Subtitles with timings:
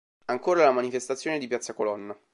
[0.25, 2.17] Ancora la manifestazione di Piazza Colonna.